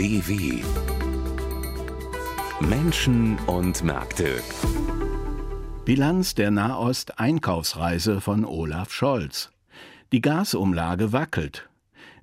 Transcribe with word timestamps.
DW 0.00 0.62
Menschen 2.60 3.38
und 3.40 3.84
Märkte 3.84 4.40
Bilanz 5.84 6.34
der 6.34 6.50
Nahost-Einkaufsreise 6.50 8.22
von 8.22 8.46
Olaf 8.46 8.94
Scholz. 8.94 9.50
Die 10.12 10.22
Gasumlage 10.22 11.12
wackelt. 11.12 11.68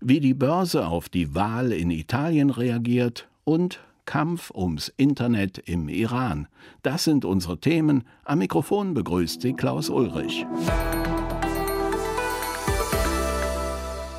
Wie 0.02 0.20
die 0.20 0.34
Börse 0.34 0.88
auf 0.88 1.08
die 1.08 1.36
Wahl 1.36 1.72
in 1.72 1.92
Italien 1.92 2.50
reagiert 2.50 3.28
und 3.44 3.80
Kampf 4.06 4.50
ums 4.50 4.92
Internet 4.98 5.60
im 5.60 5.88
Iran. 5.88 6.48
Das 6.82 7.04
sind 7.04 7.26
unsere 7.26 7.60
Themen. 7.60 8.06
Am 8.26 8.40
Mikrofon 8.40 8.96
begrüßt 8.96 9.44
sie 9.44 9.54
Klaus 9.54 9.92
Ulrich. 9.92 10.48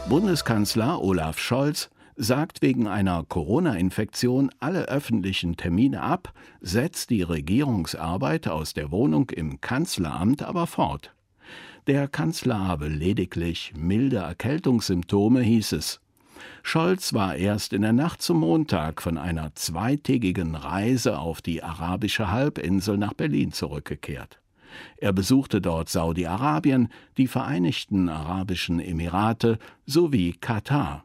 Bundeskanzler 0.09 1.03
Olaf 1.03 1.41
Scholz 1.41 1.91
sagt 2.19 2.63
wegen 2.63 2.89
einer 2.89 3.25
Corona-Infektion 3.29 4.51
alle 4.59 4.89
öffentlichen 4.89 5.57
Termine 5.57 6.03
ab, 6.03 6.35
setzt 6.61 7.11
die 7.11 7.23
Regierungsarbeit 7.23 8.49
aus 8.49 8.75
der 8.75 8.91
Wohnung 8.91 9.31
im 9.31 9.61
Kanzleramt 9.61 10.43
aber 10.43 10.67
fort. 10.67 11.15
Der 11.87 12.09
Kanzler 12.09 12.67
habe 12.67 12.89
lediglich 12.89 13.73
milde 13.77 14.17
Erkältungssymptome, 14.17 15.41
hieß 15.41 15.73
es. 15.73 16.01
Scholz 16.63 17.15
war 17.15 17.37
erst 17.37 17.73
in 17.73 17.83
der 17.83 17.93
Nacht 17.93 18.21
zum 18.21 18.41
Montag 18.41 19.01
von 19.01 19.17
einer 19.17 19.55
zweitägigen 19.55 20.57
Reise 20.57 21.19
auf 21.19 21.41
die 21.41 21.63
arabische 21.63 22.31
Halbinsel 22.31 22.99
nach 22.99 23.15
Berlin 23.15 23.53
zurückgekehrt. 23.53 24.41
Er 24.97 25.13
besuchte 25.13 25.61
dort 25.61 25.89
Saudi-Arabien, 25.89 26.89
die 27.17 27.29
Vereinigten 27.29 28.09
Arabischen 28.09 28.81
Emirate 28.81 29.59
sowie 29.87 30.33
Katar. 30.33 31.05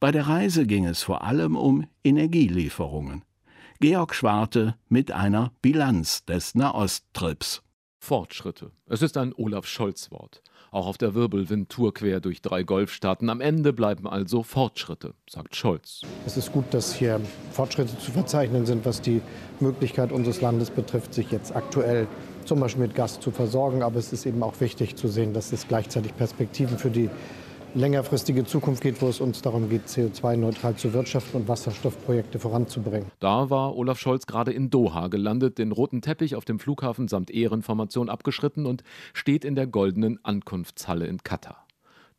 Bei 0.00 0.10
der 0.10 0.26
Reise 0.26 0.66
ging 0.66 0.86
es 0.86 1.02
vor 1.02 1.24
allem 1.24 1.56
um 1.56 1.86
Energielieferungen. 2.02 3.22
Georg 3.80 4.14
Schwarte 4.14 4.76
mit 4.88 5.12
einer 5.12 5.52
Bilanz 5.60 6.24
des 6.24 6.54
Nahosttrips. 6.54 7.62
Fortschritte. 7.98 8.70
Es 8.86 9.00
ist 9.00 9.16
ein 9.16 9.32
Olaf 9.34 9.66
Scholz-Wort. 9.66 10.42
Auch 10.70 10.86
auf 10.86 10.98
der 10.98 11.14
Wirbelwind-Tour 11.14 11.94
quer 11.94 12.20
durch 12.20 12.42
drei 12.42 12.62
Golfstaaten. 12.62 13.30
Am 13.30 13.40
Ende 13.40 13.72
bleiben 13.72 14.06
also 14.06 14.42
Fortschritte, 14.42 15.14
sagt 15.30 15.56
Scholz. 15.56 16.02
Es 16.26 16.36
ist 16.36 16.52
gut, 16.52 16.66
dass 16.72 16.94
hier 16.94 17.20
Fortschritte 17.52 17.98
zu 17.98 18.10
verzeichnen 18.10 18.66
sind, 18.66 18.84
was 18.84 19.00
die 19.00 19.22
Möglichkeit 19.60 20.12
unseres 20.12 20.40
Landes 20.40 20.70
betrifft, 20.70 21.14
sich 21.14 21.30
jetzt 21.30 21.56
aktuell 21.56 22.06
zum 22.44 22.60
Beispiel 22.60 22.82
mit 22.82 22.94
Gas 22.94 23.20
zu 23.20 23.30
versorgen. 23.30 23.82
Aber 23.82 23.98
es 23.98 24.12
ist 24.12 24.26
eben 24.26 24.42
auch 24.42 24.60
wichtig 24.60 24.96
zu 24.96 25.08
sehen, 25.08 25.32
dass 25.32 25.52
es 25.52 25.66
gleichzeitig 25.66 26.14
Perspektiven 26.16 26.76
für 26.76 26.90
die 26.90 27.08
längerfristige 27.74 28.44
Zukunft 28.44 28.82
geht, 28.82 29.00
wo 29.02 29.08
es 29.08 29.20
uns 29.20 29.42
darum 29.42 29.68
geht, 29.68 29.86
CO2-neutral 29.86 30.76
zu 30.76 30.92
wirtschaften 30.92 31.38
und 31.38 31.48
Wasserstoffprojekte 31.48 32.38
voranzubringen. 32.38 33.10
Da 33.20 33.50
war 33.50 33.76
Olaf 33.76 33.98
Scholz 33.98 34.26
gerade 34.26 34.52
in 34.52 34.70
Doha 34.70 35.08
gelandet, 35.08 35.58
den 35.58 35.72
roten 35.72 36.00
Teppich 36.02 36.36
auf 36.36 36.44
dem 36.44 36.58
Flughafen 36.58 37.08
samt 37.08 37.30
Ehrenformation 37.30 38.08
abgeschritten 38.08 38.66
und 38.66 38.84
steht 39.12 39.44
in 39.44 39.54
der 39.54 39.66
goldenen 39.66 40.18
Ankunftshalle 40.24 41.06
in 41.06 41.22
Katar. 41.22 41.63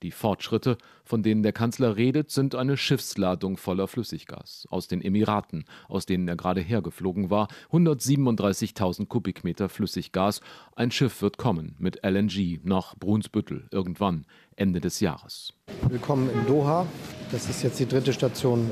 Die 0.04 0.12
Fortschritte, 0.12 0.78
von 1.06 1.24
denen 1.24 1.42
der 1.42 1.54
Kanzler 1.54 1.96
redet, 1.96 2.30
sind 2.30 2.54
eine 2.54 2.76
Schiffsladung 2.76 3.56
voller 3.56 3.88
Flüssiggas 3.88 4.68
aus 4.70 4.90
den 4.90 5.02
Emiraten, 5.02 5.64
aus 5.88 6.06
denen 6.06 6.28
er 6.28 6.36
gerade 6.36 6.60
hergeflogen 6.60 7.30
war, 7.30 7.48
137.000 7.72 9.08
Kubikmeter 9.08 9.70
Flüssiggas. 9.70 10.42
Ein 10.76 10.92
Schiff 10.92 11.22
wird 11.22 11.38
kommen 11.38 11.76
mit 11.80 12.04
LNG 12.04 12.60
nach 12.64 12.96
Brunsbüttel 12.98 13.68
irgendwann 13.72 14.26
Ende 14.58 14.82
des 14.82 15.00
Jahres. 15.00 15.54
Willkommen 15.88 16.30
in 16.30 16.46
Doha. 16.46 16.86
Das 17.32 17.50
ist 17.50 17.64
jetzt 17.64 17.80
die 17.80 17.88
dritte 17.88 18.12
Station 18.12 18.70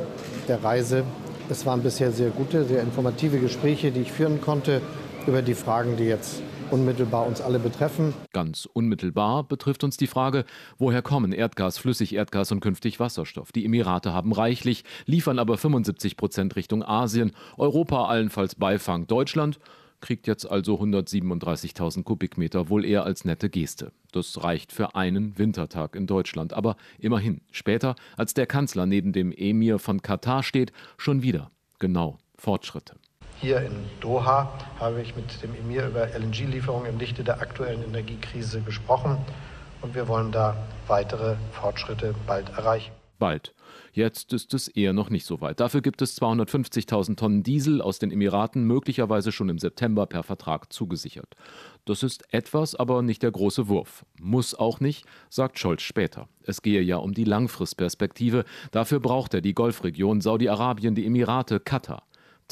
der 0.50 0.62
Reise. 0.62 1.06
Es 1.50 1.66
waren 1.66 1.82
bisher 1.82 2.12
sehr 2.12 2.32
gute, 2.32 2.66
sehr 2.66 2.82
informative 2.82 3.40
Gespräche, 3.40 3.92
die 3.92 4.02
ich 4.02 4.12
führen 4.12 4.42
konnte 4.42 4.82
über 5.26 5.42
die 5.42 5.56
Fragen, 5.56 5.96
die 5.96 6.06
jetzt 6.06 6.42
unmittelbar 6.72 7.26
uns 7.26 7.42
alle 7.42 7.60
betreffen. 7.60 8.14
Ganz 8.32 8.68
unmittelbar 8.72 9.44
betrifft 9.44 9.84
uns 9.84 9.98
die 9.98 10.08
Frage, 10.08 10.46
woher 10.78 11.02
kommen 11.02 11.32
Erdgas, 11.32 11.78
Flüssigerdgas 11.78 12.52
und 12.52 12.60
künftig 12.60 13.00
Wasserstoff? 13.00 13.52
Die 13.52 13.66
Emirate 13.66 14.14
haben 14.14 14.32
reichlich, 14.32 14.84
liefern 15.06 15.40
aber 15.40 15.58
75 15.58 16.18
Prozent 16.18 16.56
Richtung 16.56 16.84
Asien, 16.84 17.32
Europa 17.58 18.06
allenfalls 18.06 18.56
Beifang. 18.56 19.08
Deutschland 19.08 19.60
kriegt 20.04 20.28
jetzt 20.28 20.46
also 20.46 20.80
137.000 20.80 22.04
Kubikmeter, 22.04 22.70
wohl 22.70 22.86
eher 22.86 23.06
als 23.06 23.24
nette 23.24 23.50
Geste. 23.50 23.94
Das 24.12 24.44
reicht 24.44 24.72
für 24.74 24.96
einen 24.96 25.38
Wintertag 25.38 25.96
in 25.96 26.08
Deutschland. 26.08 26.54
Aber 26.54 26.76
immerhin, 27.00 27.42
später, 27.52 27.96
als 28.18 28.34
der 28.34 28.46
Kanzler 28.46 28.86
neben 28.86 29.14
dem 29.14 29.32
Emir 29.32 29.80
von 29.80 30.02
Katar 30.02 30.44
steht, 30.44 30.74
schon 30.98 31.24
wieder 31.24 31.52
genau 31.80 32.18
Fortschritte. 32.38 32.96
Hier 33.44 33.60
in 33.60 33.74
Doha 34.00 34.58
habe 34.80 35.02
ich 35.02 35.18
mit 35.18 35.44
dem 35.44 35.54
Emir 35.54 35.88
über 35.88 36.08
LNG-Lieferungen 36.18 36.90
im 36.90 36.98
Lichte 36.98 37.26
der 37.26 37.42
aktuellen 37.42 37.84
Energiekrise 37.84 38.62
gesprochen 38.62 39.18
und 39.82 39.96
wir 39.96 40.08
wollen 40.08 40.32
da 40.32 40.56
weitere 40.88 41.36
Fortschritte 41.52 42.16
bald 42.26 42.48
erreichen. 42.52 42.94
Bald. 43.20 43.54
Jetzt 43.92 44.32
ist 44.32 44.54
es 44.54 44.70
eher 44.70 44.94
noch 44.94 45.10
nicht 45.10 45.26
so 45.26 45.42
weit. 45.42 45.60
Dafür 45.60 45.82
gibt 45.82 46.02
es 46.02 46.18
250.000 46.22 47.18
Tonnen 47.18 47.44
Diesel 47.44 47.82
aus 47.82 48.00
den 48.00 48.12
Emiraten 48.12 48.64
möglicherweise 48.64 49.34
schon 49.34 49.50
im 49.50 49.60
September 49.60 50.06
per 50.06 50.24
Vertrag 50.24 50.72
zugesichert. 50.72 51.36
Das 51.84 52.02
ist 52.02 52.24
etwas, 52.34 52.76
aber 52.76 53.02
nicht 53.02 53.24
der 53.24 53.32
große 53.32 53.68
Wurf. 53.68 54.06
Muss 54.22 54.56
auch 54.56 54.80
nicht, 54.80 55.04
sagt 55.30 55.60
Scholz 55.60 55.82
später. 55.82 56.30
Es 56.44 56.62
gehe 56.62 56.82
ja 56.82 56.96
um 56.96 57.14
die 57.14 57.26
Langfristperspektive. 57.26 58.46
Dafür 58.72 59.02
braucht 59.02 59.34
er 59.34 59.42
die 59.42 59.54
Golfregion, 59.54 60.22
Saudi-Arabien, 60.22 60.96
die 60.96 61.06
Emirate, 61.06 61.60
Katar. 61.60 62.04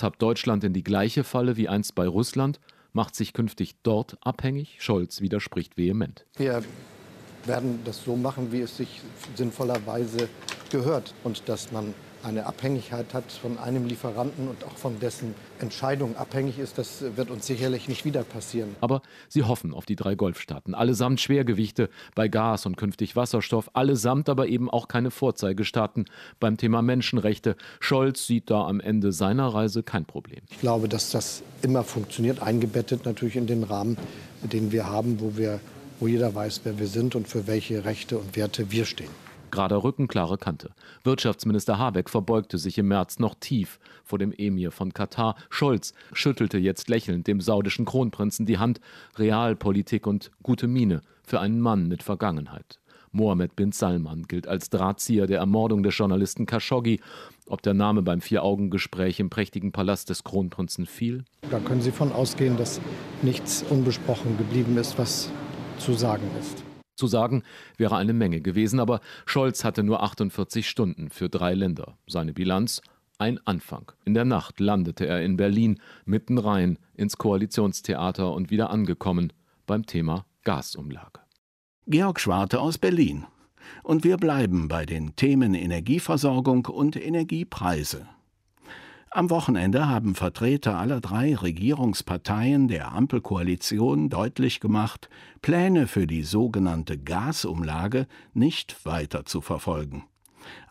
Tappt 0.02 0.20
Deutschland 0.20 0.64
in 0.64 0.74
die 0.74 0.84
gleiche 0.84 1.24
Falle 1.24 1.58
wie 1.58 1.68
einst 1.68 1.94
bei 1.94 2.08
Russland? 2.08 2.60
Macht 2.92 3.14
sich 3.14 3.34
künftig 3.34 3.76
dort 3.84 4.18
abhängig? 4.22 4.78
Scholz 4.80 5.22
widerspricht 5.22 5.78
vehement. 5.78 6.26
Wir 6.38 6.64
werden 7.46 7.82
das 7.86 8.04
so 8.04 8.16
machen, 8.16 8.52
wie 8.52 8.62
es 8.62 8.78
sich 8.78 9.02
sinnvollerweise 9.36 10.28
gehört. 10.72 11.14
Und 11.24 11.48
dass 11.48 11.72
man 11.72 11.94
eine 12.24 12.46
Abhängigkeit 12.46 13.14
hat 13.14 13.32
von 13.32 13.58
einem 13.58 13.86
Lieferanten 13.86 14.48
und 14.48 14.64
auch 14.64 14.78
von 14.78 15.00
dessen 15.00 15.34
Entscheidung 15.60 16.16
abhängig 16.18 16.60
ist, 16.60 16.78
das 16.78 17.04
wird 17.16 17.30
uns 17.30 17.48
sicherlich 17.48 17.88
nicht 17.88 18.06
wieder 18.06 18.24
passieren. 18.24 18.76
Aber 18.82 19.02
sie 19.28 19.44
hoffen 19.44 19.74
auf 19.74 19.86
die 19.86 19.96
drei 19.96 20.16
Golfstaaten. 20.16 20.76
Allesamt 20.76 21.20
Schwergewichte 21.20 21.90
bei 22.16 22.28
Gas 22.28 22.66
und 22.66 22.78
künftig 22.78 23.16
Wasserstoff, 23.16 23.70
allesamt 23.74 24.30
aber 24.30 24.48
eben 24.48 24.70
auch 24.70 24.88
keine 24.88 25.12
Vorzeigestaaten 25.12 26.06
beim 26.40 26.58
Thema 26.58 26.82
Menschenrechte. 26.82 27.56
Scholz 27.80 28.28
sieht 28.28 28.50
da 28.50 28.68
am 28.68 28.80
Ende 28.80 29.12
seiner 29.12 29.48
Reise 29.48 29.84
kein 29.84 30.06
Problem. 30.06 30.42
Ich 30.50 30.60
glaube, 30.60 30.88
dass 30.88 31.12
das 31.12 31.44
immer 31.62 31.84
funktioniert, 31.84 32.42
eingebettet 32.42 33.06
natürlich 33.06 33.36
in 33.36 33.48
den 33.48 33.64
Rahmen, 33.64 33.98
den 34.42 34.72
wir 34.72 34.88
haben, 34.88 35.20
wo 35.20 35.38
wir 35.38 35.60
wo 36.02 36.08
jeder 36.08 36.34
weiß, 36.34 36.62
wer 36.64 36.80
wir 36.80 36.88
sind 36.88 37.16
und 37.16 37.28
für 37.28 37.46
welche 37.48 37.86
Rechte 37.86 38.18
und 38.18 38.36
Werte 38.36 38.72
wir 38.72 38.86
stehen. 38.86 39.12
Gerader 39.52 39.84
Rücken, 39.84 40.08
klare 40.08 40.38
Kante. 40.38 40.72
Wirtschaftsminister 41.04 41.78
Habeck 41.78 42.10
verbeugte 42.10 42.58
sich 42.58 42.78
im 42.78 42.88
März 42.88 43.20
noch 43.20 43.36
tief 43.36 43.80
vor 44.04 44.18
dem 44.18 44.34
Emir 44.36 44.72
von 44.72 44.94
Katar. 44.94 45.36
Scholz 45.50 45.94
schüttelte 46.14 46.58
jetzt 46.58 46.90
lächelnd 46.90 47.28
dem 47.28 47.42
saudischen 47.42 47.86
Kronprinzen 47.86 48.46
die 48.46 48.58
Hand. 48.58 48.80
Realpolitik 49.18 50.08
und 50.08 50.32
gute 50.42 50.68
Miene 50.68 51.02
für 51.24 51.40
einen 51.40 51.62
Mann 51.62 51.88
mit 51.88 52.04
Vergangenheit. 52.04 52.80
Mohammed 53.14 53.58
bin 53.58 53.74
Salman 53.74 54.24
gilt 54.24 54.48
als 54.48 54.70
Drahtzieher 54.70 55.28
der 55.28 55.40
Ermordung 55.40 55.84
des 55.84 55.98
Journalisten 55.98 56.46
Khashoggi. 56.46 57.02
Ob 57.46 57.62
der 57.62 57.74
Name 57.74 58.02
beim 58.02 58.22
Vier-Augen-Gespräch 58.22 59.20
im 59.20 59.30
prächtigen 59.30 59.74
Palast 59.74 60.10
des 60.10 60.24
Kronprinzen 60.24 60.86
fiel? 60.86 61.26
Da 61.50 61.60
können 61.60 61.82
Sie 61.82 61.92
von 61.92 62.14
ausgehen, 62.14 62.56
dass 62.56 62.80
nichts 63.22 63.66
unbesprochen 63.70 64.38
geblieben 64.38 64.78
ist, 64.78 64.98
was 64.98 65.30
zu 65.78 65.94
sagen 65.94 66.30
ist. 66.40 66.64
Zu 67.02 67.08
sagen 67.08 67.42
wäre 67.78 67.98
eine 67.98 68.14
Menge 68.14 68.42
gewesen, 68.42 68.80
aber 68.80 69.00
Scholz 69.26 69.64
hatte 69.64 69.82
nur 69.82 70.04
48 70.04 70.70
Stunden 70.70 71.10
für 71.10 71.30
drei 71.30 71.56
Länder. 71.56 71.98
Seine 72.06 72.32
Bilanz 72.32 72.84
ein 73.18 73.40
Anfang. 73.44 73.92
In 74.06 74.14
der 74.14 74.24
Nacht 74.24 74.60
landete 74.60 75.08
er 75.08 75.24
in 75.24 75.36
Berlin, 75.36 75.80
mitten 76.06 76.38
rein 76.38 76.78
ins 76.94 77.18
Koalitionstheater 77.18 78.32
und 78.32 78.52
wieder 78.52 78.70
angekommen 78.70 79.34
beim 79.66 79.88
Thema 79.88 80.28
Gasumlage. 80.44 81.22
Georg 81.88 82.20
Schwarte 82.20 82.60
aus 82.60 82.78
Berlin. 82.78 83.26
Und 83.82 84.04
wir 84.04 84.18
bleiben 84.18 84.68
bei 84.68 84.86
den 84.86 85.16
Themen 85.16 85.56
Energieversorgung 85.56 86.68
und 86.68 86.96
Energiepreise. 86.96 88.06
Am 89.14 89.30
Wochenende 89.30 89.90
haben 89.90 90.16
Vertreter 90.16 90.78
aller 90.78 91.02
drei 91.02 91.36
Regierungsparteien 91.36 92.70
der 92.70 92.94
Ampelkoalition 92.94 94.08
deutlich 94.08 94.62
gemacht, 94.62 95.10
Pläne 95.42 95.88
für 95.88 96.08
die 96.08 96.24
sogenannte 96.24 96.98
Gasumlage 96.98 98.08
nicht 98.34 98.86
weiter 98.86 99.26
zu 99.26 99.42
verfolgen. 99.42 100.06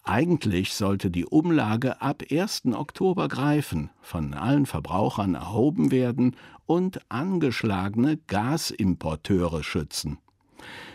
Eigentlich 0.04 0.72
sollte 0.72 1.10
die 1.10 1.26
Umlage 1.26 2.00
ab 2.00 2.22
1. 2.30 2.62
Oktober 2.72 3.28
greifen, 3.28 3.90
von 4.00 4.32
allen 4.32 4.64
Verbrauchern 4.64 5.34
erhoben 5.34 5.90
werden 5.90 6.34
und 6.64 7.02
angeschlagene 7.10 8.16
Gasimporteure 8.26 9.62
schützen. 9.62 10.16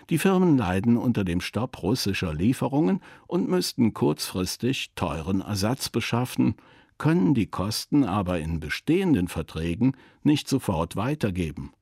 Die 0.10 0.18
Firmen 0.18 0.58
leiden 0.58 0.98
unter 0.98 1.24
dem 1.24 1.42
Stopp 1.42 1.84
russischer 1.84 2.34
Lieferungen 2.34 3.02
und 3.28 3.48
müssten 3.48 3.94
kurzfristig 3.94 4.94
teuren 4.96 5.42
Ersatz 5.42 5.90
beschaffen, 5.90 6.56
können 6.98 7.34
die 7.34 7.48
Kosten 7.48 8.04
aber 8.04 8.40
in 8.40 8.60
bestehenden 8.60 9.28
Verträgen 9.28 9.96
nicht 10.24 10.48
sofort 10.48 10.96
weitergeben. 10.96 11.74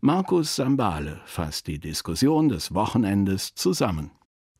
Markus 0.00 0.56
Sambale 0.56 1.20
fasst 1.24 1.66
die 1.66 1.78
Diskussion 1.78 2.48
des 2.48 2.74
Wochenendes 2.74 3.54
zusammen. 3.54 4.10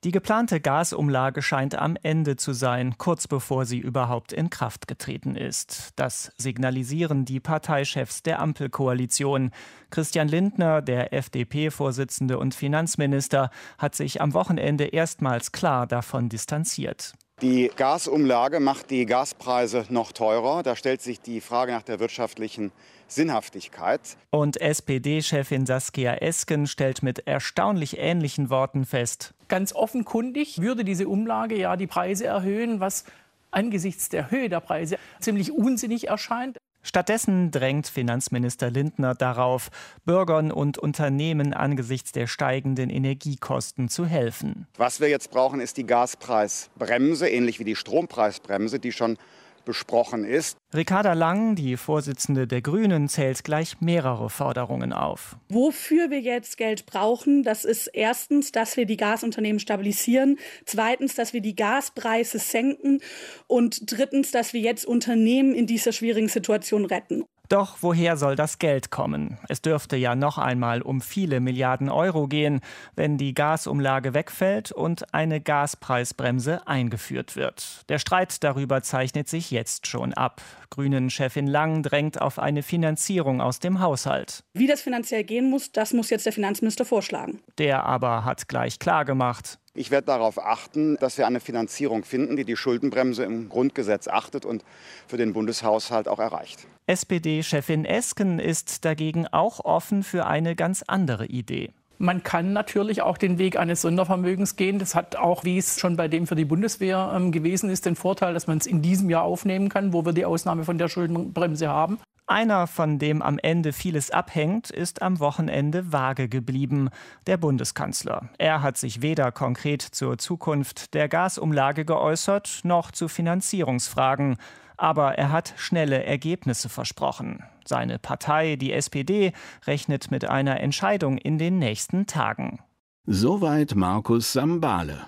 Die 0.04 0.10
geplante 0.10 0.60
Gasumlage 0.60 1.40
scheint 1.40 1.74
am 1.74 1.96
Ende 2.02 2.36
zu 2.36 2.52
sein, 2.52 2.98
kurz 2.98 3.26
bevor 3.26 3.64
sie 3.64 3.78
überhaupt 3.78 4.34
in 4.34 4.50
Kraft 4.50 4.86
getreten 4.86 5.34
ist. 5.34 5.92
Das 5.96 6.30
signalisieren 6.36 7.24
die 7.24 7.40
Parteichefs 7.40 8.22
der 8.22 8.40
Ampelkoalition. 8.40 9.50
Christian 9.88 10.28
Lindner, 10.28 10.82
der 10.82 11.14
FDP-Vorsitzende 11.14 12.38
und 12.38 12.54
Finanzminister, 12.54 13.48
hat 13.78 13.94
sich 13.94 14.20
am 14.20 14.34
Wochenende 14.34 14.84
erstmals 14.84 15.52
klar 15.52 15.86
davon 15.86 16.28
distanziert. 16.28 17.14
Die 17.42 17.70
Gasumlage 17.76 18.60
macht 18.60 18.90
die 18.90 19.06
Gaspreise 19.06 19.84
noch 19.88 20.12
teurer. 20.12 20.62
Da 20.62 20.76
stellt 20.76 21.02
sich 21.02 21.20
die 21.20 21.40
Frage 21.40 21.72
nach 21.72 21.82
der 21.82 21.98
wirtschaftlichen 21.98 22.70
Sinnhaftigkeit. 23.08 24.00
Und 24.31 24.60
SPD-Chefin 24.60 25.66
Saskia 25.66 26.14
Esken 26.14 26.66
stellt 26.66 27.02
mit 27.02 27.26
erstaunlich 27.26 27.98
ähnlichen 27.98 28.50
Worten 28.50 28.86
fest. 28.86 29.34
Ganz 29.48 29.75
offenkundig 29.75 30.62
würde 30.62 30.84
diese 30.84 31.08
Umlage 31.08 31.58
ja 31.58 31.76
die 31.76 31.86
Preise 31.86 32.25
erhöhen, 32.25 32.81
was 32.81 33.04
angesichts 33.50 34.08
der 34.08 34.31
Höhe 34.31 34.48
der 34.48 34.60
Preise 34.60 34.96
ziemlich 35.20 35.52
unsinnig 35.52 36.08
erscheint. 36.08 36.58
Stattdessen 36.86 37.50
drängt 37.50 37.88
Finanzminister 37.88 38.70
Lindner 38.70 39.14
darauf, 39.14 39.70
Bürgern 40.04 40.52
und 40.52 40.76
Unternehmen 40.76 41.54
angesichts 41.54 42.12
der 42.12 42.26
steigenden 42.26 42.90
Energiekosten 42.90 43.88
zu 43.88 44.04
helfen. 44.04 44.66
Was 44.76 45.00
wir 45.00 45.08
jetzt 45.08 45.31
brauchen, 45.31 45.60
ist 45.60 45.78
die 45.78 45.86
Gaspreisbremse, 45.86 47.26
ähnlich 47.26 47.58
wie 47.58 47.64
die 47.64 47.75
Strompreisbremse, 47.75 48.78
die 48.78 48.92
schon 48.92 49.16
besprochen 49.64 50.25
ist. 50.25 50.56
Ricarda 50.75 51.12
Lang, 51.12 51.55
die 51.55 51.76
Vorsitzende 51.76 52.46
der 52.46 52.62
Grünen, 52.62 53.08
zählt 53.08 53.44
gleich 53.44 53.81
mehrere 53.81 54.31
Forderungen 54.31 54.93
auf. 54.93 55.37
Wofür 55.49 56.11
wir 56.11 56.20
jetzt 56.20 56.56
Geld 56.56 56.87
brauchen, 56.87 57.43
das 57.43 57.64
ist 57.64 57.87
erstens, 57.88 58.52
dass 58.52 58.76
wir 58.76 58.87
die 58.87 58.96
Gasunternehmen 58.96 59.61
stabilisieren, 59.61 60.38
zweitens, 60.64 61.14
dass 61.14 61.32
wir 61.32 61.40
die 61.40 61.56
Gaspreise 61.56 62.38
senken 62.38 63.00
und 63.46 63.93
drittens, 63.93 64.31
dass 64.31 64.52
wir 64.52 64.61
jetzt 64.61 64.84
Unternehmen 64.84 65.55
in 65.55 65.67
dieser 65.67 65.93
schwierigen 65.93 66.28
Situation 66.28 66.84
retten. 66.84 67.25
Doch 67.49 67.79
woher 67.81 68.17
soll 68.17 68.37
das 68.37 68.58
Geld 68.58 68.91
kommen? 68.91 69.38
Es 69.49 69.61
dürfte 69.61 69.96
ja 69.96 70.14
noch 70.14 70.38
einmal 70.38 70.81
um 70.81 71.02
viele 71.02 71.41
Milliarden 71.41 71.91
Euro 71.91 72.26
gehen, 72.26 72.61
wenn 72.96 73.19
die 73.19 73.35
Gasumlage 73.35 74.14
wegfällt 74.14 74.73
und 74.73 75.12
eine 75.12 75.41
Gaspreisbremse 75.41 76.67
eingeführt 76.67 77.37
wird. 77.37 77.85
Der 77.91 77.99
Streit 77.99 78.43
darüber 78.43 78.82
zeichnet 78.82 79.29
sich 79.29 79.50
jetzt 79.50 79.87
schon 79.87 80.14
ab. 80.14 80.41
Grünen-Chefin 80.70 81.46
Lang 81.46 81.82
drängt 81.82 82.20
auf 82.20 82.38
eine 82.38 82.62
Finanzierung 82.62 83.41
aus 83.41 83.61
dem 83.61 83.81
Haushalt. 83.81 84.43
Wie 84.55 84.67
das 84.67 84.81
finanziell 84.81 85.23
gehen 85.23 85.50
muss, 85.50 85.70
das 85.70 85.93
muss 85.93 86.11
jetzt 86.11 86.26
der 86.26 86.32
Finanzminister 86.32 86.85
vorschlagen. 86.85 87.41
Der 87.58 87.85
aber 87.85 88.25
hat 88.25 88.49
gleich 88.49 88.79
klargemacht, 88.79 89.58
ich 89.74 89.90
werde 89.90 90.06
darauf 90.06 90.38
achten, 90.38 90.96
dass 90.96 91.18
wir 91.18 91.26
eine 91.26 91.40
Finanzierung 91.40 92.04
finden, 92.04 92.36
die 92.36 92.44
die 92.44 92.56
Schuldenbremse 92.56 93.24
im 93.24 93.48
Grundgesetz 93.48 94.08
achtet 94.08 94.44
und 94.44 94.64
für 95.08 95.16
den 95.16 95.32
Bundeshaushalt 95.32 96.08
auch 96.08 96.20
erreicht. 96.20 96.66
SPD-Chefin 96.86 97.84
Esken 97.84 98.38
ist 98.38 98.84
dagegen 98.84 99.26
auch 99.26 99.64
offen 99.64 100.02
für 100.02 100.26
eine 100.26 100.54
ganz 100.54 100.84
andere 100.86 101.26
Idee. 101.26 101.70
Man 101.98 102.22
kann 102.22 102.52
natürlich 102.52 103.02
auch 103.02 103.16
den 103.16 103.38
Weg 103.38 103.56
eines 103.56 103.82
Sondervermögens 103.82 104.56
gehen. 104.56 104.78
Das 104.78 104.94
hat 104.94 105.16
auch, 105.16 105.44
wie 105.44 105.58
es 105.58 105.78
schon 105.78 105.96
bei 105.96 106.08
dem 106.08 106.26
für 106.26 106.34
die 106.34 106.44
Bundeswehr 106.44 107.12
ähm, 107.14 107.30
gewesen 107.30 107.70
ist, 107.70 107.86
den 107.86 107.96
Vorteil, 107.96 108.34
dass 108.34 108.46
man 108.46 108.58
es 108.58 108.66
in 108.66 108.82
diesem 108.82 109.10
Jahr 109.10 109.22
aufnehmen 109.22 109.68
kann, 109.68 109.92
wo 109.92 110.04
wir 110.04 110.12
die 110.12 110.24
Ausnahme 110.24 110.64
von 110.64 110.76
der 110.76 110.88
Schuldenbremse 110.88 111.68
haben. 111.68 111.98
Einer, 112.26 112.66
von 112.66 112.98
dem 112.98 113.20
am 113.20 113.38
Ende 113.38 113.74
vieles 113.74 114.10
abhängt, 114.10 114.70
ist 114.70 115.02
am 115.02 115.20
Wochenende 115.20 115.92
vage 115.92 116.28
geblieben, 116.28 116.88
der 117.26 117.36
Bundeskanzler. 117.36 118.30
Er 118.38 118.62
hat 118.62 118.78
sich 118.78 119.02
weder 119.02 119.30
konkret 119.30 119.82
zur 119.82 120.16
Zukunft 120.16 120.94
der 120.94 121.08
Gasumlage 121.08 121.84
geäußert, 121.84 122.60
noch 122.64 122.92
zu 122.92 123.08
Finanzierungsfragen. 123.08 124.38
Aber 124.78 125.18
er 125.18 125.32
hat 125.32 125.52
schnelle 125.56 126.02
Ergebnisse 126.02 126.70
versprochen. 126.70 127.42
Seine 127.66 127.98
Partei, 127.98 128.56
die 128.56 128.72
SPD, 128.72 129.32
rechnet 129.66 130.10
mit 130.10 130.24
einer 130.24 130.60
Entscheidung 130.60 131.18
in 131.18 131.36
den 131.36 131.58
nächsten 131.58 132.06
Tagen. 132.06 132.60
Soweit 133.06 133.74
Markus 133.74 134.32
Sambale. 134.32 135.06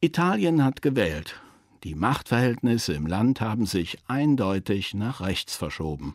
Italien 0.00 0.64
hat 0.64 0.82
gewählt. 0.82 1.40
Die 1.84 1.94
Machtverhältnisse 1.94 2.92
im 2.92 3.06
Land 3.06 3.40
haben 3.40 3.66
sich 3.66 3.98
eindeutig 4.08 4.94
nach 4.94 5.20
rechts 5.20 5.56
verschoben. 5.56 6.14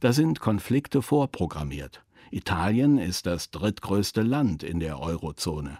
Da 0.00 0.12
sind 0.12 0.40
Konflikte 0.40 1.02
vorprogrammiert. 1.02 2.02
Italien 2.30 2.98
ist 2.98 3.26
das 3.26 3.50
drittgrößte 3.50 4.22
Land 4.22 4.62
in 4.62 4.80
der 4.80 5.00
Eurozone. 5.00 5.78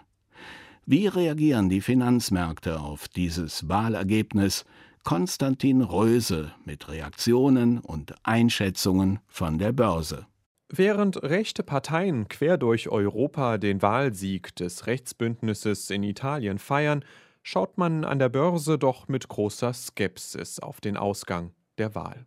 Wie 0.85 1.07
reagieren 1.07 1.67
die 1.67 1.81
Finanzmärkte 1.81 2.79
auf 2.79 3.07
dieses 3.07 3.67
Wahlergebnis? 3.67 4.65
Konstantin 5.03 5.81
Röse 5.81 6.51
mit 6.65 6.89
Reaktionen 6.89 7.79
und 7.79 8.13
Einschätzungen 8.23 9.19
von 9.27 9.57
der 9.57 9.71
Börse. 9.71 10.27
Während 10.69 11.23
rechte 11.23 11.63
Parteien 11.63 12.27
quer 12.27 12.57
durch 12.57 12.89
Europa 12.89 13.57
den 13.57 13.81
Wahlsieg 13.81 14.53
des 14.57 14.85
Rechtsbündnisses 14.85 15.89
in 15.89 16.03
Italien 16.03 16.59
feiern, 16.59 17.05
schaut 17.47 17.77
man 17.77 18.03
an 18.03 18.19
der 18.19 18.27
Börse 18.27 18.77
doch 18.77 19.07
mit 19.07 19.29
großer 19.29 19.71
Skepsis 19.71 20.59
auf 20.59 20.81
den 20.81 20.97
Ausgang 20.97 21.53
der 21.77 21.95
Wahl. 21.95 22.25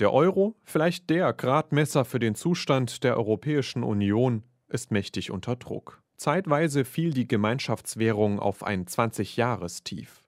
Der 0.00 0.12
Euro, 0.12 0.56
vielleicht 0.64 1.10
der 1.10 1.32
Gradmesser 1.32 2.04
für 2.04 2.18
den 2.18 2.34
Zustand 2.34 3.04
der 3.04 3.16
Europäischen 3.16 3.84
Union, 3.84 4.42
ist 4.66 4.90
mächtig 4.90 5.30
unter 5.30 5.54
Druck. 5.54 6.02
Zeitweise 6.16 6.84
fiel 6.84 7.12
die 7.12 7.28
Gemeinschaftswährung 7.28 8.40
auf 8.40 8.64
ein 8.64 8.86
20-Jahrestief. 8.86 10.24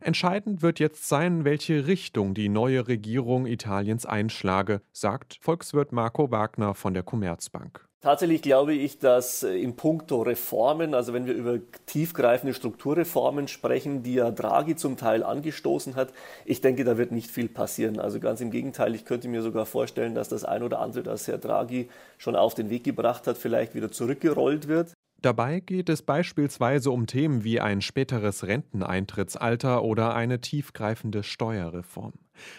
Entscheidend 0.00 0.60
wird 0.60 0.78
jetzt 0.78 1.08
sein, 1.08 1.46
welche 1.46 1.86
Richtung 1.86 2.34
die 2.34 2.50
neue 2.50 2.86
Regierung 2.86 3.46
Italiens 3.46 4.04
einschlage, 4.04 4.82
sagt 4.92 5.38
Volkswirt 5.40 5.90
Marco 5.90 6.30
Wagner 6.30 6.74
von 6.74 6.92
der 6.92 7.02
Commerzbank. 7.02 7.88
Tatsächlich 8.02 8.40
glaube 8.40 8.72
ich, 8.72 8.98
dass 8.98 9.42
äh, 9.42 9.54
in 9.56 9.76
puncto 9.76 10.22
Reformen, 10.22 10.94
also 10.94 11.12
wenn 11.12 11.26
wir 11.26 11.34
über 11.34 11.58
tiefgreifende 11.84 12.54
Strukturreformen 12.54 13.46
sprechen, 13.46 14.02
die 14.02 14.14
ja 14.14 14.30
Draghi 14.30 14.74
zum 14.74 14.96
Teil 14.96 15.22
angestoßen 15.22 15.96
hat, 15.96 16.10
ich 16.46 16.62
denke, 16.62 16.84
da 16.84 16.96
wird 16.96 17.12
nicht 17.12 17.30
viel 17.30 17.50
passieren. 17.50 18.00
Also 18.00 18.18
ganz 18.18 18.40
im 18.40 18.50
Gegenteil, 18.50 18.94
ich 18.94 19.04
könnte 19.04 19.28
mir 19.28 19.42
sogar 19.42 19.66
vorstellen, 19.66 20.14
dass 20.14 20.30
das 20.30 20.44
ein 20.44 20.62
oder 20.62 20.80
andere, 20.80 21.02
das 21.02 21.28
Herr 21.28 21.36
Draghi 21.36 21.90
schon 22.16 22.36
auf 22.36 22.54
den 22.54 22.70
Weg 22.70 22.84
gebracht 22.84 23.26
hat, 23.26 23.36
vielleicht 23.36 23.74
wieder 23.74 23.92
zurückgerollt 23.92 24.66
wird. 24.66 24.94
Dabei 25.22 25.60
geht 25.60 25.90
es 25.90 26.00
beispielsweise 26.02 26.90
um 26.90 27.06
Themen 27.06 27.44
wie 27.44 27.60
ein 27.60 27.82
späteres 27.82 28.46
Renteneintrittsalter 28.46 29.82
oder 29.82 30.14
eine 30.14 30.40
tiefgreifende 30.40 31.22
Steuerreform. 31.22 32.14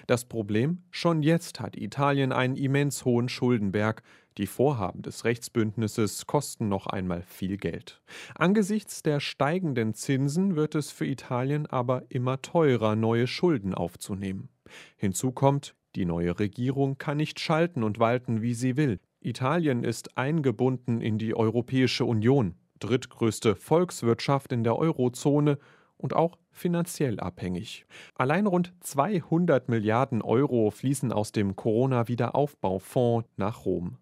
Das 0.06 0.26
Problem, 0.26 0.84
schon 0.92 1.24
jetzt 1.24 1.60
hat 1.60 1.76
Italien 1.76 2.32
einen 2.32 2.56
immens 2.56 3.04
hohen 3.04 3.30
Schuldenberg, 3.30 4.04
die 4.38 4.46
Vorhaben 4.46 5.02
des 5.02 5.26
Rechtsbündnisses 5.26 6.28
kosten 6.28 6.70
noch 6.70 6.86
einmal 6.86 7.24
viel 7.24 7.58
Geld. 7.58 8.02
Angesichts 8.36 9.02
der 9.02 9.20
steigenden 9.20 9.94
Zinsen 9.96 10.56
wird 10.56 10.76
es 10.76 10.92
für 10.92 11.06
Italien 11.06 11.66
aber 11.66 12.04
immer 12.10 12.42
teurer, 12.42 12.96
neue 12.96 13.28
Schulden 13.28 13.74
aufzunehmen. 13.74 14.50
Hinzu 14.98 15.32
kommt, 15.32 15.76
die 15.96 16.06
neue 16.06 16.40
Regierung 16.40 16.98
kann 16.98 17.18
nicht 17.18 17.40
schalten 17.40 17.84
und 17.84 18.00
walten, 18.00 18.42
wie 18.42 18.54
sie 18.54 18.78
will. 18.78 19.00
Italien 19.22 19.84
ist 19.84 20.18
eingebunden 20.18 21.00
in 21.00 21.18
die 21.18 21.36
Europäische 21.36 22.06
Union, 22.06 22.56
drittgrößte 22.80 23.56
Volkswirtschaft 23.56 24.52
in 24.52 24.64
der 24.64 24.76
Eurozone 24.78 25.60
und 25.98 26.16
auch 26.16 26.38
finanziell 26.52 27.20
abhängig. 27.20 27.86
Allein 28.16 28.48
rund 28.48 28.74
200 28.82 29.70
Milliarden 29.70 30.22
Euro 30.22 30.72
fließen 30.72 31.14
aus 31.14 31.32
dem 31.32 31.56
Corona-Wiederaufbaufonds 31.56 33.30
nach 33.38 33.66
Rom. 33.66 33.98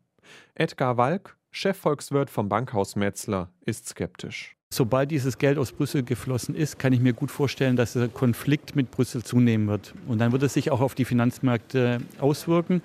Edgar 0.56 0.98
Walk, 0.98 1.36
Chefvolkswirt 1.52 2.30
vom 2.30 2.48
Bankhaus 2.48 2.96
Metzler, 2.96 3.50
ist 3.66 3.90
skeptisch. 3.90 4.56
Sobald 4.72 5.10
dieses 5.10 5.40
Geld 5.40 5.58
aus 5.58 5.72
Brüssel 5.72 6.04
geflossen 6.04 6.54
ist, 6.54 6.78
kann 6.78 6.94
ich 6.94 7.00
mir 7.00 7.14
gut 7.14 7.32
vorstellen, 7.32 7.76
dass 7.76 7.94
der 7.94 8.08
Konflikt 8.08 8.76
mit 8.76 8.92
Brüssel 8.92 9.24
zunehmen 9.24 9.68
wird. 9.68 9.96
Und 10.08 10.20
dann 10.20 10.32
wird 10.32 10.44
es 10.44 10.54
sich 10.54 10.70
auch 10.70 10.80
auf 10.80 10.94
die 10.94 11.06
Finanzmärkte 11.06 12.02
auswirken. 12.20 12.84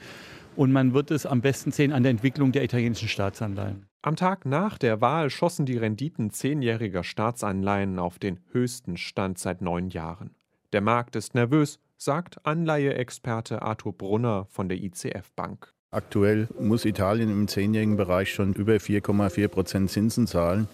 Und 0.57 0.73
man 0.73 0.95
wird 0.95 1.11
es 1.11 1.27
am 1.27 1.41
besten 1.41 1.73
sehen 1.73 1.93
an 1.93 2.03
der 2.03 2.11
Entwicklung 2.11 2.53
der 2.53 2.63
italienischen 2.63 3.09
Staatsanleihen. 3.09 3.87
Am 4.03 4.17
Tag 4.17 4.45
nach 4.47 4.79
der 4.79 5.01
Wahl 5.01 5.31
schossen 5.31 5.67
die 5.67 5.79
Renditen 5.79 6.31
zehnjähriger 6.31 7.03
Staatsanleihen 7.03 7.99
auf 7.99 8.19
den 8.19 8.39
höchsten 8.53 8.97
Stand 8.97 9.39
seit 9.39 9.63
neun 9.63 9.89
Jahren. 9.89 10.31
Der 10.73 10.81
Markt 10.81 11.17
ist 11.17 11.35
nervös, 11.35 11.81
sagt 11.97 12.45
Anleiheexperte 12.47 13.63
Arthur 13.63 13.93
Brunner 13.93 14.47
von 14.51 14.69
der 14.69 14.79
ICF 14.79 15.33
Bank. 15.35 15.73
Aktuell 15.91 16.49
muss 16.61 16.85
Italien 16.85 17.31
im 17.31 17.49
zehnjährigen 17.49 17.97
Bereich 17.97 18.33
schon 18.33 18.53
über 18.53 18.75
4,4 18.75 19.49
Prozent 19.49 19.91
Zinsen 19.91 20.27
zahlen. 20.27 20.69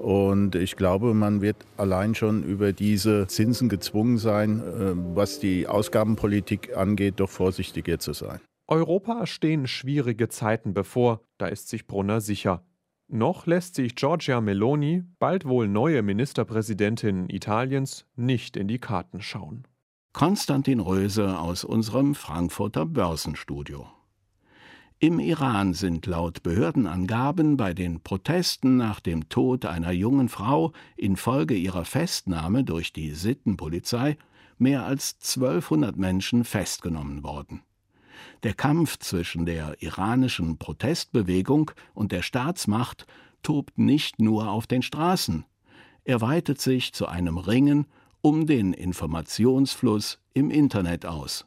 Und 0.00 0.56
ich 0.56 0.76
glaube, 0.76 1.14
man 1.14 1.40
wird 1.40 1.56
allein 1.76 2.14
schon 2.14 2.42
über 2.42 2.72
diese 2.72 3.26
Zinsen 3.28 3.68
gezwungen 3.68 4.18
sein, 4.18 4.60
äh, 4.60 4.92
was 5.14 5.38
die 5.38 5.68
Ausgabenpolitik 5.68 6.76
angeht, 6.76 7.14
doch 7.18 7.30
vorsichtiger 7.30 7.98
zu 7.98 8.12
sein. 8.12 8.40
Europa 8.66 9.26
stehen 9.26 9.66
schwierige 9.66 10.28
Zeiten 10.28 10.72
bevor, 10.72 11.20
da 11.36 11.46
ist 11.46 11.68
sich 11.68 11.86
Brunner 11.86 12.20
sicher. 12.20 12.64
Noch 13.08 13.46
lässt 13.46 13.74
sich 13.74 13.94
Giorgia 13.94 14.40
Meloni, 14.40 15.04
bald 15.18 15.44
wohl 15.44 15.68
neue 15.68 16.02
Ministerpräsidentin 16.02 17.28
Italiens, 17.28 18.06
nicht 18.16 18.56
in 18.56 18.66
die 18.66 18.78
Karten 18.78 19.20
schauen. 19.20 19.68
Konstantin 20.14 20.80
Röse 20.80 21.38
aus 21.38 21.64
unserem 21.64 22.14
Frankfurter 22.14 22.86
Börsenstudio. 22.86 23.86
Im 24.98 25.18
Iran 25.18 25.74
sind 25.74 26.06
laut 26.06 26.42
Behördenangaben 26.42 27.58
bei 27.58 27.74
den 27.74 28.00
Protesten 28.00 28.78
nach 28.78 29.00
dem 29.00 29.28
Tod 29.28 29.66
einer 29.66 29.92
jungen 29.92 30.30
Frau 30.30 30.72
infolge 30.96 31.54
ihrer 31.54 31.84
Festnahme 31.84 32.64
durch 32.64 32.94
die 32.94 33.10
Sittenpolizei 33.10 34.16
mehr 34.56 34.86
als 34.86 35.18
1200 35.36 35.96
Menschen 35.96 36.44
festgenommen 36.44 37.22
worden. 37.22 37.62
Der 38.42 38.54
Kampf 38.54 38.98
zwischen 38.98 39.46
der 39.46 39.82
iranischen 39.82 40.58
Protestbewegung 40.58 41.70
und 41.94 42.12
der 42.12 42.22
Staatsmacht 42.22 43.06
tobt 43.42 43.78
nicht 43.78 44.20
nur 44.20 44.50
auf 44.50 44.66
den 44.66 44.82
Straßen, 44.82 45.44
er 46.04 46.20
weitet 46.20 46.60
sich 46.60 46.92
zu 46.92 47.06
einem 47.06 47.38
Ringen 47.38 47.86
um 48.20 48.46
den 48.46 48.72
Informationsfluss 48.72 50.18
im 50.34 50.50
Internet 50.50 51.06
aus. 51.06 51.46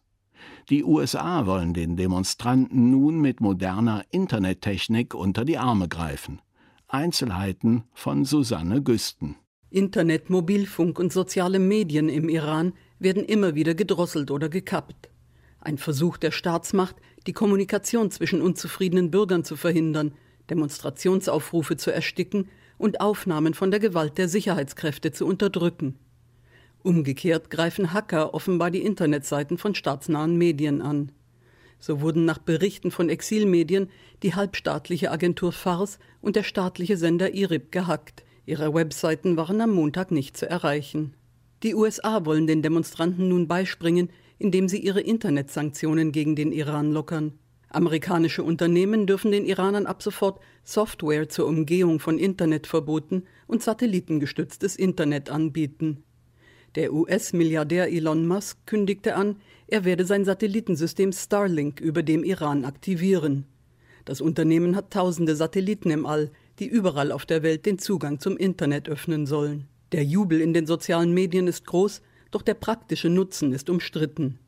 Die 0.70 0.84
USA 0.84 1.46
wollen 1.46 1.74
den 1.74 1.96
Demonstranten 1.96 2.92
nun 2.92 3.20
mit 3.20 3.40
moderner 3.40 4.04
Internettechnik 4.10 5.14
unter 5.14 5.46
die 5.46 5.58
Arme 5.58 5.88
greifen. 5.88 6.42
Einzelheiten 6.88 7.84
von 7.94 8.26
Susanne 8.26 8.82
Güsten. 8.82 9.36
Internet, 9.70 10.30
Mobilfunk 10.30 10.98
und 11.00 11.12
soziale 11.12 11.60
Medien 11.60 12.10
im 12.10 12.30
Iran 12.30 12.74
werden 13.00 13.26
immer 13.26 13.56
wieder 13.56 13.76
gedrosselt 13.76 14.32
oder 14.32 14.50
gekappt. 14.50 15.10
Ein 15.68 15.78
Versuch 15.78 16.16
der 16.16 16.32
Staatsmacht, 16.32 16.96
die 17.28 17.34
Kommunikation 17.34 18.10
zwischen 18.10 18.42
unzufriedenen 18.42 19.12
Bürgern 19.12 19.44
zu 19.44 19.58
verhindern, 19.58 20.14
Demonstrationsaufrufe 20.50 21.76
zu 21.76 21.92
ersticken 21.92 22.48
und 22.78 23.02
Aufnahmen 23.02 23.54
von 23.54 23.70
der 23.70 23.82
Gewalt 23.82 24.18
der 24.18 24.30
Sicherheitskräfte 24.30 25.12
zu 25.12 25.26
unterdrücken. 25.26 26.00
Umgekehrt 26.84 27.50
greifen 27.50 27.92
Hacker 27.92 28.34
offenbar 28.34 28.72
die 28.72 28.82
Internetseiten 28.82 29.58
von 29.58 29.76
staatsnahen 29.76 30.38
Medien 30.38 30.82
an. 30.82 31.12
So 31.80 32.00
wurden 32.00 32.24
nach 32.24 32.38
Berichten 32.38 32.90
von 32.90 33.10
Exilmedien 33.10 33.90
die 34.24 34.36
halbstaatliche 34.36 35.12
Agentur 35.12 35.52
Fars 35.52 36.00
und 36.22 36.38
der 36.38 36.44
staatliche 36.44 36.96
Sender 36.96 37.34
IRIB 37.34 37.74
gehackt. 37.74 38.24
Ihre 38.46 38.74
Webseiten 38.74 39.36
waren 39.36 39.60
am 39.60 39.72
Montag 39.72 40.12
nicht 40.12 40.38
zu 40.38 40.50
erreichen. 40.50 41.14
Die 41.64 41.76
USA 41.76 42.24
wollen 42.24 42.48
den 42.48 42.62
Demonstranten 42.62 43.28
nun 43.28 43.50
beispringen, 43.50 44.12
indem 44.40 44.68
sie 44.68 44.80
ihre 44.80 45.02
Internetsanktionen 45.02 46.12
gegen 46.12 46.36
den 46.36 46.52
Iran 46.52 46.92
lockern. 46.92 47.34
Amerikanische 47.70 48.44
Unternehmen 48.44 49.08
dürfen 49.08 49.32
den 49.32 49.46
Iranern 49.46 49.86
ab 49.86 50.02
sofort 50.02 50.40
Software 50.64 51.28
zur 51.28 51.48
Umgehung 51.48 52.00
von 52.00 52.18
Internetverboten 52.18 53.24
und 53.46 53.62
satellitengestütztes 53.62 54.76
Internet 54.76 55.30
anbieten. 55.30 56.04
Der 56.76 56.94
US-Milliardär 56.94 57.92
Elon 57.92 58.26
Musk 58.26 58.66
kündigte 58.66 59.16
an, 59.16 59.38
er 59.68 59.84
werde 59.84 60.06
sein 60.06 60.24
Satellitensystem 60.24 61.12
Starlink 61.12 61.80
über 61.82 62.04
dem 62.04 62.24
Iran 62.24 62.66
aktivieren. 62.66 63.46
Das 64.06 64.22
Unternehmen 64.22 64.76
hat 64.76 64.92
tausende 64.92 65.36
Satelliten 65.36 65.90
im 65.90 66.06
All, 66.06 66.32
die 66.60 66.68
überall 66.68 67.12
auf 67.12 67.26
der 67.26 67.44
Welt 67.44 67.66
den 67.66 67.80
Zugang 67.80 68.20
zum 68.20 68.38
Internet 68.38 68.88
öffnen 68.88 69.26
sollen. 69.26 69.68
Der 69.92 70.04
Jubel 70.04 70.40
in 70.40 70.54
den 70.54 70.66
sozialen 70.66 71.14
Medien 71.14 71.48
ist 71.48 71.66
groß, 71.66 72.02
doch 72.32 72.42
der 72.42 72.54
praktische 72.54 73.10
Nutzen 73.10 73.54
ist 73.54 73.70
umstritten. 73.70 74.40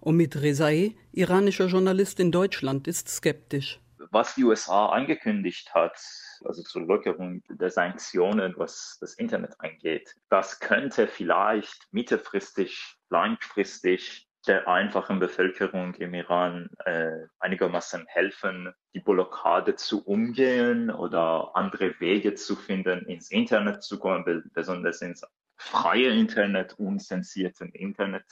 Omid 0.00 0.36
Rezae, 0.42 0.96
iranischer 1.12 1.66
Journalist 1.66 2.18
in 2.18 2.32
Deutschland, 2.32 2.88
ist 2.88 3.08
skeptisch. 3.08 3.80
Was 4.10 4.34
die 4.34 4.44
USA 4.44 4.86
angekündigt 4.86 5.72
hat, 5.74 5.96
also 6.44 6.62
zur 6.62 6.82
Lockerung 6.82 7.42
der 7.48 7.70
Sanktionen, 7.70 8.54
was 8.56 8.98
das 9.00 9.14
Internet 9.14 9.54
angeht. 9.58 10.16
Das 10.28 10.58
könnte 10.60 11.06
vielleicht 11.06 11.86
mittelfristig, 11.92 12.96
langfristig 13.10 14.28
der 14.46 14.66
einfachen 14.66 15.20
Bevölkerung 15.20 15.94
im 15.94 16.14
Iran 16.14 16.68
äh, 16.84 17.12
einigermaßen 17.38 18.04
helfen, 18.08 18.74
die 18.92 19.00
Blockade 19.00 19.76
zu 19.76 20.04
umgehen 20.04 20.90
oder 20.90 21.54
andere 21.54 21.94
Wege 22.00 22.34
zu 22.34 22.56
finden, 22.56 23.06
ins 23.06 23.30
Internet 23.30 23.84
zu 23.84 23.98
kommen, 23.98 24.50
besonders 24.52 25.00
ins 25.00 25.24
freie 25.62 26.08
Internet, 26.08 26.78
unzensierten 26.78 27.70
Internet 27.70 28.24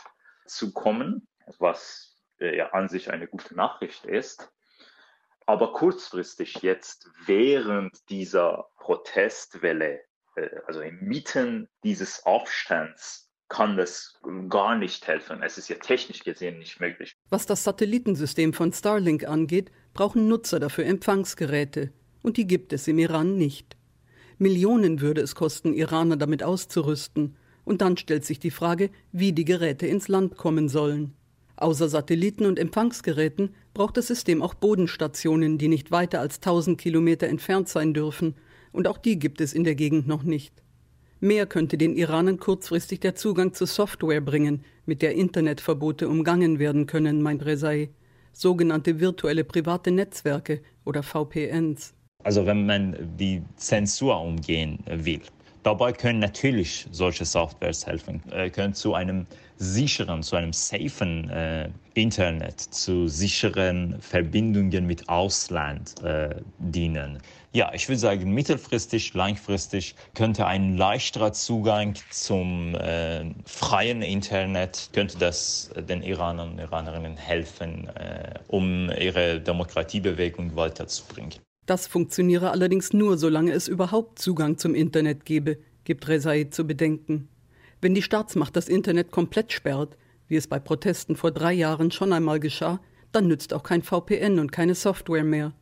zu 0.46 0.72
kommen, 0.72 1.26
was 1.58 2.18
äh, 2.40 2.56
ja 2.56 2.70
an 2.70 2.88
sich 2.88 3.10
eine 3.10 3.26
gute 3.26 3.54
Nachricht 3.54 4.04
ist. 4.04 4.52
Aber 5.46 5.72
kurzfristig 5.72 6.62
jetzt 6.62 7.08
während 7.26 8.08
dieser 8.10 8.68
Protestwelle, 8.76 10.00
äh, 10.36 10.48
also 10.66 10.80
inmitten 10.80 11.68
dieses 11.82 12.24
Aufstands, 12.26 13.30
kann 13.48 13.76
das 13.76 14.14
gar 14.48 14.76
nicht 14.76 15.06
helfen. 15.08 15.42
Es 15.42 15.58
ist 15.58 15.68
ja 15.68 15.76
technisch 15.76 16.22
gesehen 16.22 16.58
nicht 16.58 16.80
möglich. 16.80 17.16
Was 17.30 17.46
das 17.46 17.64
Satellitensystem 17.64 18.52
von 18.52 18.72
Starlink 18.72 19.24
angeht, 19.26 19.72
brauchen 19.92 20.28
Nutzer 20.28 20.60
dafür 20.60 20.86
Empfangsgeräte. 20.86 21.92
Und 22.22 22.36
die 22.36 22.46
gibt 22.46 22.72
es 22.72 22.86
im 22.86 22.98
Iran 22.98 23.36
nicht. 23.36 23.76
Millionen 24.40 25.02
würde 25.02 25.20
es 25.20 25.34
kosten, 25.34 25.74
Iraner 25.74 26.16
damit 26.16 26.42
auszurüsten. 26.42 27.36
Und 27.64 27.82
dann 27.82 27.98
stellt 27.98 28.24
sich 28.24 28.40
die 28.40 28.50
Frage, 28.50 28.88
wie 29.12 29.34
die 29.34 29.44
Geräte 29.44 29.86
ins 29.86 30.08
Land 30.08 30.38
kommen 30.38 30.70
sollen. 30.70 31.12
Außer 31.56 31.90
Satelliten 31.90 32.46
und 32.46 32.58
Empfangsgeräten 32.58 33.54
braucht 33.74 33.98
das 33.98 34.06
System 34.06 34.40
auch 34.40 34.54
Bodenstationen, 34.54 35.58
die 35.58 35.68
nicht 35.68 35.90
weiter 35.90 36.20
als 36.20 36.36
1000 36.36 36.80
Kilometer 36.80 37.28
entfernt 37.28 37.68
sein 37.68 37.92
dürfen, 37.92 38.34
und 38.72 38.88
auch 38.88 38.96
die 38.96 39.18
gibt 39.18 39.42
es 39.42 39.52
in 39.52 39.64
der 39.64 39.74
Gegend 39.74 40.08
noch 40.08 40.22
nicht. 40.22 40.54
Mehr 41.20 41.44
könnte 41.44 41.76
den 41.76 41.94
Iranern 41.94 42.38
kurzfristig 42.38 43.00
der 43.00 43.14
Zugang 43.14 43.52
zu 43.52 43.66
Software 43.66 44.22
bringen, 44.22 44.64
mit 44.86 45.02
der 45.02 45.14
Internetverbote 45.16 46.08
umgangen 46.08 46.58
werden 46.58 46.86
können, 46.86 47.20
meint 47.20 47.44
Rezai. 47.44 47.90
Sogenannte 48.32 49.00
virtuelle 49.00 49.44
private 49.44 49.90
Netzwerke 49.90 50.62
oder 50.86 51.02
VPNs. 51.02 51.92
Also 52.22 52.46
wenn 52.46 52.66
man 52.66 52.96
die 53.16 53.42
Zensur 53.56 54.20
umgehen 54.20 54.78
will, 54.86 55.22
Dabei 55.62 55.92
können 55.92 56.20
natürlich 56.20 56.86
solche 56.90 57.26
Softwares 57.26 57.86
helfen, 57.86 58.22
äh, 58.32 58.48
können 58.48 58.72
zu 58.72 58.94
einem 58.94 59.26
sicheren, 59.56 60.22
zu 60.22 60.36
einem 60.36 60.54
safen 60.54 61.28
äh, 61.28 61.68
Internet, 61.92 62.58
zu 62.60 63.08
sicheren 63.08 64.00
Verbindungen 64.00 64.86
mit 64.86 65.06
Ausland 65.10 66.02
äh, 66.02 66.34
dienen. 66.58 67.18
Ja, 67.52 67.74
ich 67.74 67.86
würde 67.90 67.98
sagen, 67.98 68.32
mittelfristig, 68.32 69.12
langfristig 69.12 69.94
könnte 70.14 70.46
ein 70.46 70.78
leichterer 70.78 71.34
Zugang 71.34 71.94
zum 72.08 72.74
äh, 72.76 73.26
freien 73.44 74.00
Internet, 74.00 74.88
könnte 74.94 75.18
das 75.18 75.70
den 75.76 76.02
Iranern 76.02 76.52
und 76.52 76.58
Iranerinnen 76.58 77.18
helfen, 77.18 77.88
äh, 77.96 78.32
um 78.48 78.90
ihre 78.98 79.40
Demokratiebewegung 79.40 80.56
weiterzubringen. 80.56 81.34
Das 81.70 81.86
funktioniere 81.86 82.50
allerdings 82.50 82.92
nur, 82.92 83.16
solange 83.16 83.52
es 83.52 83.68
überhaupt 83.68 84.18
Zugang 84.18 84.58
zum 84.58 84.74
Internet 84.74 85.24
gebe, 85.24 85.58
gibt 85.84 86.08
Rezai 86.08 86.48
zu 86.50 86.66
bedenken. 86.66 87.28
Wenn 87.80 87.94
die 87.94 88.02
Staatsmacht 88.02 88.56
das 88.56 88.68
Internet 88.68 89.12
komplett 89.12 89.52
sperrt, 89.52 89.96
wie 90.26 90.34
es 90.34 90.48
bei 90.48 90.58
Protesten 90.58 91.14
vor 91.14 91.30
drei 91.30 91.52
Jahren 91.52 91.92
schon 91.92 92.12
einmal 92.12 92.40
geschah, 92.40 92.80
dann 93.12 93.28
nützt 93.28 93.54
auch 93.54 93.62
kein 93.62 93.82
VPN 93.82 94.40
und 94.40 94.50
keine 94.50 94.74
Software 94.74 95.22
mehr. 95.22 95.52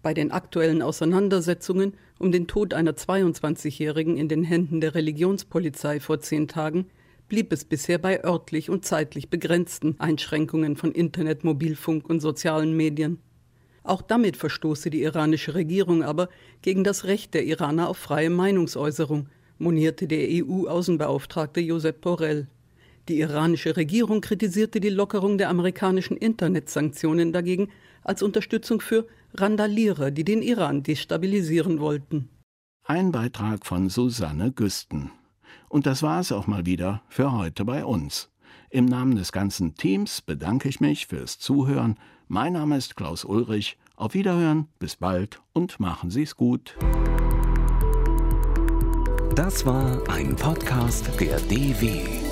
Bei 0.00 0.14
den 0.14 0.30
aktuellen 0.30 0.80
Auseinandersetzungen 0.80 1.92
um 2.18 2.32
den 2.32 2.46
Tod 2.46 2.72
einer 2.72 2.92
22-Jährigen 2.92 4.16
in 4.16 4.30
den 4.30 4.44
Händen 4.44 4.80
der 4.80 4.94
Religionspolizei 4.94 6.00
vor 6.00 6.20
zehn 6.20 6.48
Tagen 6.48 6.86
blieb 7.28 7.52
es 7.52 7.66
bisher 7.66 7.98
bei 7.98 8.24
örtlich 8.24 8.70
und 8.70 8.86
zeitlich 8.86 9.28
begrenzten 9.28 10.00
Einschränkungen 10.00 10.76
von 10.76 10.90
Internet, 10.92 11.44
Mobilfunk 11.44 12.08
und 12.08 12.20
sozialen 12.20 12.74
Medien. 12.74 13.18
Auch 13.84 14.02
damit 14.02 14.36
verstoße 14.36 14.90
die 14.90 15.02
iranische 15.02 15.54
Regierung 15.54 16.02
aber 16.02 16.28
gegen 16.62 16.82
das 16.84 17.04
Recht 17.04 17.34
der 17.34 17.44
Iraner 17.44 17.88
auf 17.88 17.98
freie 17.98 18.30
Meinungsäußerung, 18.30 19.28
monierte 19.58 20.08
der 20.08 20.26
EU-Außenbeauftragte 20.28 21.60
Josep 21.60 22.00
Borrell. 22.00 22.48
Die 23.08 23.20
iranische 23.20 23.76
Regierung 23.76 24.22
kritisierte 24.22 24.80
die 24.80 24.88
Lockerung 24.88 25.36
der 25.36 25.50
amerikanischen 25.50 26.16
Internetsanktionen 26.16 27.32
dagegen 27.32 27.68
als 28.02 28.22
Unterstützung 28.22 28.80
für 28.80 29.06
Randalierer, 29.34 30.10
die 30.10 30.24
den 30.24 30.40
Iran 30.40 30.82
destabilisieren 30.82 31.78
wollten. 31.78 32.30
Ein 32.84 33.12
Beitrag 33.12 33.66
von 33.66 33.90
Susanne 33.90 34.52
Güsten. 34.52 35.10
Und 35.68 35.86
das 35.86 36.02
war 36.02 36.20
es 36.20 36.32
auch 36.32 36.46
mal 36.46 36.64
wieder 36.64 37.02
für 37.08 37.32
heute 37.32 37.64
bei 37.64 37.84
uns. 37.84 38.30
Im 38.70 38.86
Namen 38.86 39.16
des 39.16 39.32
ganzen 39.32 39.74
Teams 39.74 40.22
bedanke 40.22 40.68
ich 40.68 40.80
mich 40.80 41.06
fürs 41.06 41.38
Zuhören. 41.38 41.98
Mein 42.28 42.54
Name 42.54 42.78
ist 42.78 42.96
Klaus 42.96 43.24
Ulrich. 43.24 43.76
Auf 43.96 44.14
Wiederhören, 44.14 44.68
bis 44.78 44.96
bald 44.96 45.40
und 45.52 45.78
machen 45.78 46.10
Sie 46.10 46.22
es 46.22 46.36
gut. 46.36 46.76
Das 49.34 49.66
war 49.66 50.02
ein 50.08 50.34
Podcast 50.34 51.08
der 51.20 51.38
DW. 51.38 52.23